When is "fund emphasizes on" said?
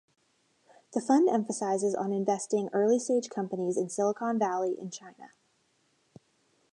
0.99-2.11